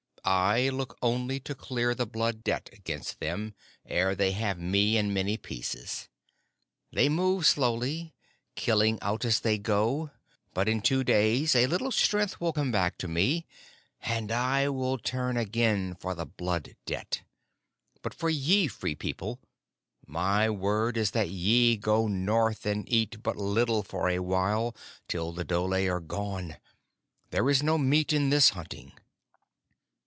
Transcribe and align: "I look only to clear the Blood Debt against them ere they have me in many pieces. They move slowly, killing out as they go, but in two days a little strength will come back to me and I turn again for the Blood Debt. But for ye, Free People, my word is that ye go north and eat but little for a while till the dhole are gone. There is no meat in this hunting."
"I 0.23 0.69
look 0.69 0.99
only 1.01 1.39
to 1.41 1.55
clear 1.55 1.95
the 1.95 2.05
Blood 2.05 2.43
Debt 2.43 2.69
against 2.71 3.19
them 3.19 3.55
ere 3.87 4.13
they 4.13 4.33
have 4.33 4.59
me 4.59 4.95
in 4.95 5.15
many 5.15 5.35
pieces. 5.35 6.09
They 6.93 7.09
move 7.09 7.47
slowly, 7.47 8.13
killing 8.55 8.99
out 9.01 9.25
as 9.25 9.39
they 9.39 9.57
go, 9.57 10.11
but 10.53 10.69
in 10.69 10.83
two 10.83 11.03
days 11.03 11.55
a 11.55 11.65
little 11.65 11.91
strength 11.91 12.39
will 12.39 12.53
come 12.53 12.71
back 12.71 12.99
to 12.99 13.07
me 13.07 13.47
and 14.03 14.31
I 14.31 14.67
turn 15.03 15.37
again 15.37 15.95
for 15.95 16.13
the 16.13 16.27
Blood 16.27 16.75
Debt. 16.85 17.23
But 18.03 18.13
for 18.13 18.29
ye, 18.29 18.67
Free 18.67 18.95
People, 18.95 19.39
my 20.05 20.51
word 20.51 20.97
is 20.97 21.11
that 21.11 21.29
ye 21.29 21.77
go 21.77 22.07
north 22.07 22.67
and 22.67 22.87
eat 22.87 23.23
but 23.23 23.37
little 23.37 23.81
for 23.81 24.07
a 24.07 24.19
while 24.19 24.75
till 25.07 25.31
the 25.31 25.43
dhole 25.43 25.73
are 25.73 25.99
gone. 25.99 26.57
There 27.31 27.49
is 27.49 27.63
no 27.63 27.79
meat 27.79 28.13
in 28.13 28.29
this 28.29 28.49
hunting." 28.49 28.91